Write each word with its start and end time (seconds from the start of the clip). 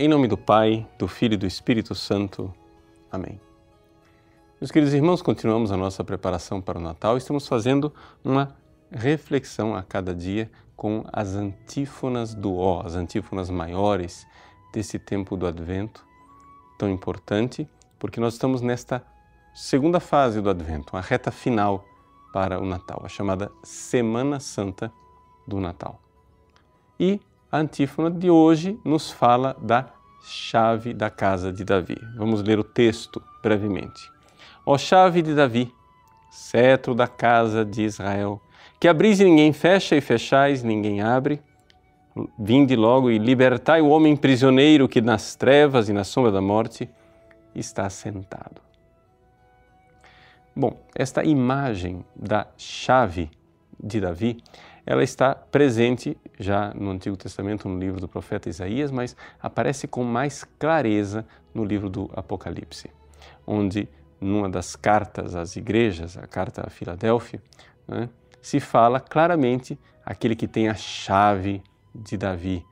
Em 0.00 0.06
nome 0.06 0.28
do 0.28 0.38
Pai, 0.38 0.86
do 0.96 1.08
Filho 1.08 1.34
e 1.34 1.36
do 1.36 1.44
Espírito 1.44 1.92
Santo. 1.92 2.54
Amém. 3.10 3.40
Meus 4.60 4.70
queridos 4.70 4.94
irmãos, 4.94 5.20
continuamos 5.20 5.72
a 5.72 5.76
nossa 5.76 6.04
preparação 6.04 6.60
para 6.60 6.78
o 6.78 6.80
Natal. 6.80 7.16
Estamos 7.16 7.48
fazendo 7.48 7.92
uma 8.24 8.56
reflexão 8.92 9.74
a 9.74 9.82
cada 9.82 10.14
dia 10.14 10.48
com 10.76 11.04
as 11.12 11.34
antífonas 11.34 12.32
do 12.32 12.54
Ó, 12.54 12.86
as 12.86 12.94
antífonas 12.94 13.50
maiores 13.50 14.24
desse 14.72 15.00
tempo 15.00 15.36
do 15.36 15.48
Advento, 15.48 16.06
tão 16.78 16.88
importante, 16.88 17.68
porque 17.98 18.20
nós 18.20 18.34
estamos 18.34 18.60
nesta 18.60 19.04
segunda 19.52 19.98
fase 19.98 20.40
do 20.40 20.48
Advento, 20.48 20.96
a 20.96 21.00
reta 21.00 21.32
final 21.32 21.84
para 22.32 22.60
o 22.60 22.64
Natal, 22.64 23.02
a 23.04 23.08
chamada 23.08 23.50
Semana 23.64 24.38
Santa 24.38 24.92
do 25.44 25.58
Natal. 25.58 26.00
E 27.00 27.20
a 27.50 27.58
antífona 27.58 28.10
de 28.10 28.30
hoje 28.30 28.78
nos 28.84 29.10
fala 29.10 29.56
da 29.60 29.86
chave 30.22 30.92
da 30.92 31.08
casa 31.08 31.52
de 31.52 31.64
Davi. 31.64 31.96
Vamos 32.16 32.42
ler 32.42 32.58
o 32.58 32.64
texto 32.64 33.22
brevemente. 33.42 34.10
Ó 34.66 34.76
chave 34.76 35.22
de 35.22 35.34
Davi, 35.34 35.72
cetro 36.30 36.94
da 36.94 37.06
casa 37.06 37.64
de 37.64 37.82
Israel, 37.82 38.40
que 38.78 38.86
abris 38.86 39.18
e 39.20 39.24
ninguém 39.24 39.52
fecha 39.52 39.96
e 39.96 40.00
fechais 40.00 40.62
ninguém 40.62 41.00
abre, 41.00 41.40
vinde 42.38 42.76
logo 42.76 43.10
e 43.10 43.18
libertai 43.18 43.80
o 43.80 43.88
homem 43.88 44.16
prisioneiro 44.16 44.88
que 44.88 45.00
nas 45.00 45.34
trevas 45.34 45.88
e 45.88 45.92
na 45.92 46.04
sombra 46.04 46.30
da 46.30 46.42
morte 46.42 46.88
está 47.54 47.88
sentado. 47.88 48.60
Bom, 50.54 50.76
esta 50.94 51.24
imagem 51.24 52.04
da 52.14 52.48
chave 52.56 53.30
de 53.82 54.00
Davi 54.00 54.42
ela 54.90 55.04
está 55.04 55.34
presente 55.34 56.16
já 56.40 56.72
no 56.72 56.90
Antigo 56.90 57.14
Testamento, 57.14 57.68
no 57.68 57.78
livro 57.78 58.00
do 58.00 58.08
profeta 58.08 58.48
Isaías, 58.48 58.90
mas 58.90 59.14
aparece 59.38 59.86
com 59.86 60.02
mais 60.02 60.44
clareza 60.58 61.26
no 61.52 61.62
livro 61.62 61.90
do 61.90 62.10
Apocalipse, 62.14 62.90
onde, 63.46 63.86
numa 64.18 64.48
das 64.48 64.76
cartas 64.76 65.36
às 65.36 65.56
igrejas, 65.56 66.16
a 66.16 66.26
carta 66.26 66.66
a 66.66 66.70
Filadélfia, 66.70 67.42
né, 67.86 68.08
se 68.40 68.60
fala 68.60 68.98
claramente 68.98 69.78
aquele 70.06 70.34
que 70.34 70.48
tem 70.48 70.70
a 70.70 70.74
chave 70.74 71.62
de 71.94 72.16
Davi. 72.16 72.64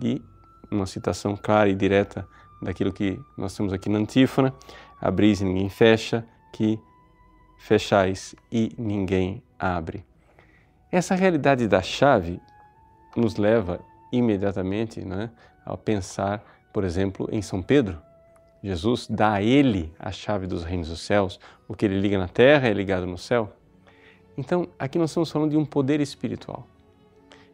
E 0.00 0.22
uma 0.70 0.86
citação 0.86 1.36
clara 1.36 1.68
e 1.68 1.74
direta 1.74 2.28
daquilo 2.62 2.92
que 2.92 3.20
nós 3.36 3.56
temos 3.56 3.72
aqui 3.72 3.88
na 3.88 3.98
antífona: 3.98 4.54
abris 5.00 5.40
e 5.40 5.44
ninguém 5.44 5.68
fecha, 5.68 6.24
que 6.52 6.78
fechais 7.58 8.36
e 8.52 8.72
ninguém 8.78 9.42
abre. 9.58 10.04
Essa 10.90 11.14
realidade 11.14 11.66
da 11.66 11.82
chave 11.82 12.40
nos 13.16 13.36
leva 13.36 13.80
imediatamente 14.12 15.04
né, 15.04 15.30
a 15.64 15.76
pensar, 15.76 16.44
por 16.72 16.84
exemplo, 16.84 17.28
em 17.32 17.42
São 17.42 17.62
Pedro. 17.62 18.00
Jesus 18.62 19.06
dá 19.08 19.34
a 19.34 19.42
ele 19.42 19.92
a 19.98 20.10
chave 20.10 20.46
dos 20.46 20.64
reinos 20.64 20.88
dos 20.88 21.00
céus, 21.00 21.38
o 21.68 21.74
que 21.74 21.84
ele 21.84 22.00
liga 22.00 22.18
na 22.18 22.28
terra 22.28 22.68
é 22.68 22.72
ligado 22.72 23.06
no 23.06 23.18
céu. 23.18 23.52
Então, 24.36 24.68
aqui 24.78 24.98
nós 24.98 25.10
estamos 25.10 25.30
falando 25.30 25.50
de 25.50 25.56
um 25.56 25.64
poder 25.64 26.00
espiritual. 26.00 26.66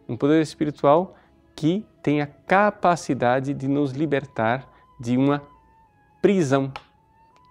Um 0.08 0.16
poder 0.16 0.42
espiritual 0.42 1.16
que 1.54 1.86
tem 2.02 2.20
a 2.20 2.26
capacidade 2.26 3.54
de 3.54 3.68
nos 3.68 3.92
libertar 3.92 4.68
de 4.98 5.16
uma 5.16 5.42
prisão. 6.20 6.72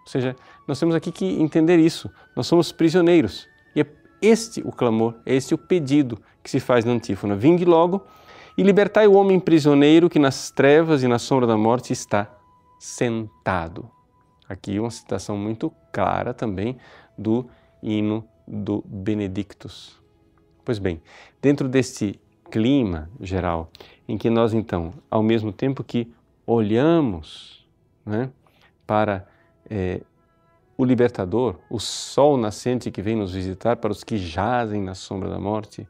Ou 0.01 0.07
seja, 0.07 0.35
nós 0.67 0.79
temos 0.79 0.95
aqui 0.95 1.11
que 1.11 1.25
entender 1.25 1.77
isso. 1.77 2.11
Nós 2.35 2.47
somos 2.47 2.71
prisioneiros. 2.71 3.47
Este 4.21 4.61
o 4.61 4.71
clamor, 4.71 5.15
é 5.25 5.35
este 5.35 5.53
o 5.53 5.57
pedido 5.57 6.19
que 6.43 6.49
se 6.49 6.59
faz 6.59 6.85
na 6.85 6.91
antífona. 6.91 7.35
Vinde 7.35 7.65
logo 7.65 8.05
e 8.57 8.63
libertai 8.63 9.07
o 9.07 9.13
homem 9.13 9.39
prisioneiro 9.39 10.09
que 10.09 10.19
nas 10.19 10.51
trevas 10.51 11.03
e 11.03 11.07
na 11.07 11.17
sombra 11.17 11.47
da 11.47 11.57
morte 11.57 11.91
está 11.93 12.29
sentado. 12.79 13.89
Aqui 14.47 14.79
uma 14.79 14.91
citação 14.91 15.37
muito 15.37 15.71
clara 15.91 16.33
também 16.33 16.77
do 17.17 17.49
hino 17.81 18.23
do 18.47 18.83
Benedictus. 18.85 19.99
Pois 20.63 20.77
bem, 20.77 21.01
dentro 21.41 21.67
deste 21.67 22.19
clima 22.51 23.09
geral, 23.19 23.71
em 24.07 24.17
que 24.17 24.29
nós 24.29 24.53
então, 24.53 24.93
ao 25.09 25.23
mesmo 25.23 25.51
tempo 25.53 25.83
que 25.83 26.11
olhamos 26.45 27.65
né, 28.05 28.29
para 28.85 29.25
é, 29.69 30.01
o 30.77 30.85
libertador, 30.85 31.55
o 31.69 31.79
sol 31.79 32.37
nascente 32.37 32.89
que 32.89 33.01
vem 33.01 33.15
nos 33.15 33.33
visitar 33.33 33.75
para 33.77 33.91
os 33.91 34.03
que 34.03 34.17
jazem 34.17 34.81
na 34.81 34.95
sombra 34.95 35.29
da 35.29 35.39
morte, 35.39 35.87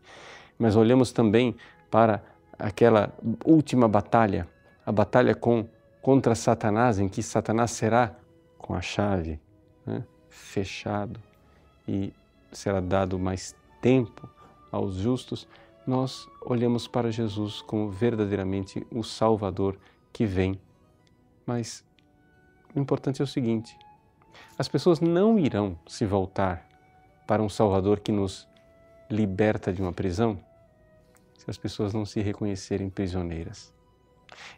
mas 0.58 0.76
olhamos 0.76 1.12
também 1.12 1.56
para 1.90 2.24
aquela 2.58 3.14
última 3.46 3.88
batalha, 3.88 4.48
a 4.86 4.92
batalha 4.92 5.34
com, 5.34 5.68
contra 6.02 6.36
Satanás, 6.36 7.00
em 7.00 7.08
que 7.08 7.24
Satanás 7.24 7.72
será 7.72 8.16
com 8.58 8.74
a 8.74 8.82
chave 8.82 9.40
né, 9.86 10.04
fechado 10.30 11.20
e 11.88 12.14
será 12.52 12.80
dado 12.80 13.18
mais 13.18 13.56
tempo 13.82 14.30
aos 14.72 14.96
justos, 14.96 15.48
nós 15.86 16.28
olhamos 16.42 16.88
para 16.88 17.12
Jesus 17.12 17.62
como 17.62 17.90
verdadeiramente 17.90 18.86
o 18.92 19.04
Salvador 19.04 19.78
que 20.14 20.26
vem. 20.26 20.60
Mas 21.46 21.84
o 22.76 22.80
importante 22.80 23.22
é 23.22 23.24
o 23.24 23.28
seguinte: 23.28 23.78
as 24.58 24.68
pessoas 24.68 25.00
não 25.00 25.38
irão 25.38 25.78
se 25.88 26.06
voltar 26.06 26.68
para 27.28 27.42
um 27.42 27.50
Salvador 27.50 28.00
que 28.00 28.12
nos 28.12 28.48
liberta 29.10 29.72
de 29.74 29.82
uma 29.82 29.94
prisão 29.94 30.40
se 31.38 31.50
as 31.50 31.58
pessoas 31.58 31.94
não 31.94 32.06
se 32.06 32.22
reconhecerem 32.22 32.90
prisioneiras. 32.90 33.74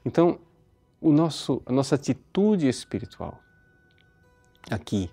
Então, 0.05 0.39
o 0.99 1.11
nosso, 1.11 1.61
a 1.65 1.71
nossa 1.71 1.95
atitude 1.95 2.67
espiritual 2.67 3.39
aqui, 4.69 5.09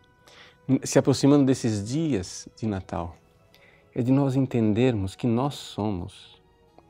se 0.83 0.99
aproximando 0.99 1.45
desses 1.45 1.85
dias 1.89 2.49
de 2.57 2.67
Natal, 2.67 3.17
é 3.95 4.03
de 4.03 4.13
nós 4.13 4.37
entendermos 4.37 5.15
que 5.17 5.27
nós 5.27 5.55
somos 5.55 6.41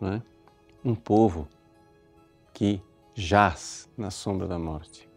é? 0.02 0.20
um 0.84 0.94
povo 0.94 1.48
que 2.52 2.82
jaz 3.14 3.88
na 3.96 4.10
sombra 4.10 4.46
da 4.46 4.58
morte. 4.58 5.08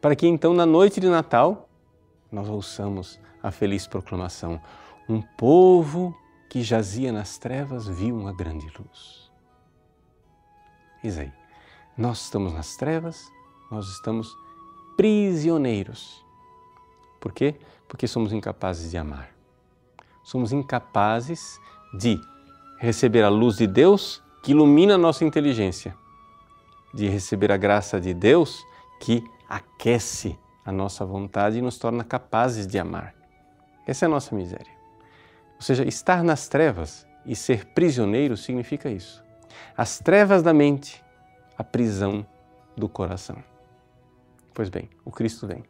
Para 0.00 0.14
que 0.14 0.26
então, 0.26 0.52
na 0.52 0.66
noite 0.66 1.00
de 1.00 1.08
Natal, 1.08 1.68
nós 2.30 2.48
ouçamos 2.48 3.18
a 3.42 3.50
feliz 3.50 3.86
proclamação: 3.86 4.60
Um 5.08 5.20
povo 5.20 6.16
que 6.48 6.62
jazia 6.62 7.12
nas 7.12 7.38
trevas 7.38 7.88
viu 7.88 8.16
uma 8.16 8.32
grande 8.32 8.66
luz. 8.78 9.30
Eis 11.02 11.18
aí, 11.18 11.32
nós 11.96 12.24
estamos 12.24 12.52
nas 12.52 12.76
trevas, 12.76 13.30
nós 13.70 13.88
estamos 13.88 14.36
prisioneiros. 14.96 16.24
Por 17.20 17.32
quê? 17.32 17.56
Porque 17.88 18.06
somos 18.06 18.32
incapazes 18.32 18.90
de 18.90 18.98
amar. 18.98 19.30
Somos 20.22 20.52
incapazes 20.52 21.58
de 21.94 22.20
receber 22.78 23.22
a 23.22 23.28
luz 23.28 23.56
de 23.56 23.66
Deus 23.66 24.22
que 24.42 24.52
ilumina 24.52 24.94
a 24.94 24.98
nossa 24.98 25.24
inteligência, 25.24 25.96
de 26.92 27.08
receber 27.08 27.52
a 27.52 27.56
graça 27.56 28.00
de 28.00 28.14
Deus 28.14 28.64
que 29.00 29.24
aquece 29.48 30.38
a 30.64 30.72
nossa 30.72 31.04
vontade 31.04 31.58
e 31.58 31.62
nos 31.62 31.78
torna 31.78 32.04
capazes 32.04 32.66
de 32.66 32.78
amar. 32.78 33.14
Essa 33.86 34.04
é 34.04 34.06
a 34.06 34.10
nossa 34.10 34.34
miséria. 34.34 34.72
Ou 35.56 35.62
seja, 35.62 35.86
estar 35.86 36.22
nas 36.22 36.48
trevas 36.48 37.06
e 37.24 37.34
ser 37.34 37.66
prisioneiro 37.66 38.36
significa 38.36 38.88
isso. 38.88 39.24
As 39.76 39.98
trevas 39.98 40.42
da 40.42 40.54
mente, 40.54 41.04
a 41.56 41.64
prisão 41.64 42.26
do 42.76 42.88
coração. 42.88 43.42
Pois 44.54 44.68
bem, 44.68 44.88
o 45.04 45.10
Cristo 45.10 45.46
vem. 45.46 45.64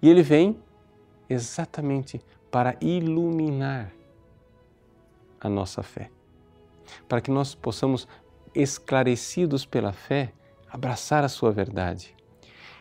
E 0.00 0.08
ele 0.08 0.22
vem 0.22 0.58
exatamente 1.28 2.20
para 2.50 2.76
iluminar 2.80 3.92
a 5.40 5.48
nossa 5.48 5.82
fé. 5.82 6.10
Para 7.08 7.20
que 7.20 7.30
nós 7.30 7.54
possamos, 7.54 8.08
esclarecidos 8.54 9.64
pela 9.64 9.92
fé, 9.92 10.32
abraçar 10.68 11.24
a 11.24 11.28
sua 11.28 11.52
verdade 11.52 12.14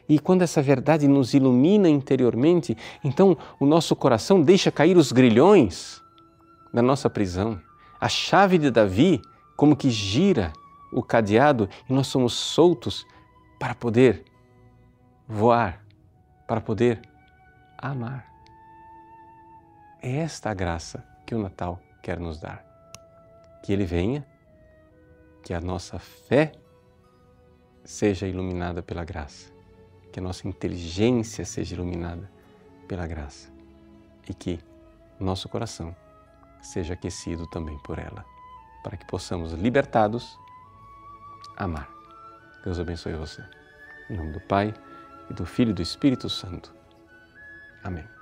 e 0.10 0.18
quando 0.18 0.42
essa 0.42 0.60
verdade 0.60 1.08
nos 1.08 1.36
ilumina 1.36 1.88
interiormente, 1.88 2.76
então 3.04 3.38
o 3.60 3.66
nosso 3.66 3.96
coração 3.96 4.42
deixa 4.42 4.72
cair 4.72 4.98
os 4.98 5.12
grilhões 5.12 6.02
da 6.74 6.82
nossa 6.82 7.08
prisão. 7.08 7.62
A 8.02 8.10
chave 8.10 8.58
de 8.58 8.72
Davi, 8.72 9.22
como 9.56 9.76
que 9.76 9.92
gira 9.92 10.52
o 10.92 11.04
cadeado 11.04 11.70
e 11.88 11.94
nós 11.94 12.08
somos 12.08 12.34
soltos 12.34 13.06
para 13.60 13.76
poder 13.76 14.26
voar, 15.28 15.86
para 16.48 16.60
poder 16.60 17.00
amar. 17.78 18.28
É 20.02 20.18
esta 20.18 20.50
a 20.50 20.54
graça 20.56 21.06
que 21.24 21.36
o 21.36 21.40
Natal 21.40 21.80
quer 22.02 22.20
nos 22.20 22.40
dar. 22.40 22.66
Que 23.64 23.74
ele 23.74 23.86
venha, 23.86 24.26
que 25.44 25.54
a 25.54 25.62
nossa 25.62 26.00
fé 26.00 26.54
seja 27.84 28.26
iluminada 28.28 28.82
pela 28.82 29.04
graça 29.04 29.59
que 30.20 30.22
a 30.22 30.22
nossa 30.22 30.48
inteligência 30.48 31.46
seja 31.46 31.76
iluminada 31.76 32.30
pela 32.88 33.08
graça 33.08 33.50
e 34.28 34.34
que 34.34 34.60
nosso 35.18 35.48
coração 35.48 35.96
seja 36.62 36.94
aquecido 36.94 37.48
também 37.48 37.78
por 37.80 37.98
ela, 37.98 38.26
para 38.84 38.98
que 38.98 39.06
possamos, 39.06 39.54
libertados, 39.54 40.38
amar. 41.56 41.90
Deus 42.66 42.80
abençoe 42.80 43.14
você. 43.14 43.42
Em 44.10 44.18
nome 44.18 44.34
do 44.34 44.42
Pai, 44.42 44.74
e 45.30 45.34
do 45.34 45.46
Filho 45.46 45.72
e 45.72 45.74
do 45.74 45.82
Espírito 45.82 46.30
Santo. 46.30 46.74
Amém. 47.82 48.19